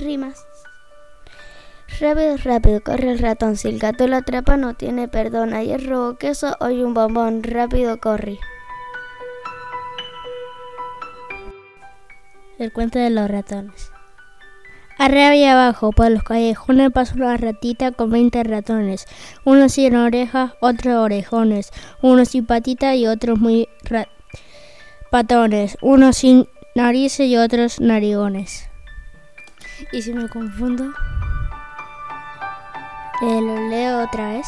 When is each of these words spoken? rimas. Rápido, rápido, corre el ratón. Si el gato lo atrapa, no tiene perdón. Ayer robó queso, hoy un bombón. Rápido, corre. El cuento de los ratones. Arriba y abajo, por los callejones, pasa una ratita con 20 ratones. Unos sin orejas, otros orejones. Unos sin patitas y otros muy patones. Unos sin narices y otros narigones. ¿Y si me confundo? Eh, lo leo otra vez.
rimas. 0.00 0.46
Rápido, 2.00 2.36
rápido, 2.38 2.80
corre 2.80 3.12
el 3.12 3.18
ratón. 3.18 3.56
Si 3.56 3.68
el 3.68 3.78
gato 3.78 4.06
lo 4.06 4.16
atrapa, 4.16 4.56
no 4.56 4.74
tiene 4.74 5.06
perdón. 5.08 5.52
Ayer 5.52 5.86
robó 5.86 6.16
queso, 6.16 6.56
hoy 6.60 6.82
un 6.82 6.94
bombón. 6.94 7.42
Rápido, 7.42 7.98
corre. 8.00 8.38
El 12.58 12.72
cuento 12.72 12.98
de 12.98 13.10
los 13.10 13.30
ratones. 13.30 13.92
Arriba 14.96 15.34
y 15.34 15.44
abajo, 15.44 15.92
por 15.92 16.10
los 16.10 16.22
callejones, 16.22 16.90
pasa 16.92 17.14
una 17.16 17.36
ratita 17.36 17.92
con 17.92 18.10
20 18.10 18.44
ratones. 18.44 19.06
Unos 19.44 19.72
sin 19.72 19.96
orejas, 19.96 20.52
otros 20.60 20.94
orejones. 20.94 21.70
Unos 22.00 22.28
sin 22.28 22.46
patitas 22.46 22.96
y 22.96 23.06
otros 23.06 23.38
muy 23.38 23.68
patones. 25.10 25.76
Unos 25.82 26.16
sin 26.16 26.48
narices 26.74 27.26
y 27.26 27.36
otros 27.36 27.78
narigones. 27.80 28.69
¿Y 29.92 30.02
si 30.02 30.12
me 30.12 30.28
confundo? 30.28 30.84
Eh, 33.22 33.40
lo 33.40 33.68
leo 33.68 34.04
otra 34.04 34.32
vez. 34.32 34.46